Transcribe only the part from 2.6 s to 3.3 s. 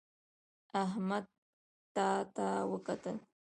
وکتل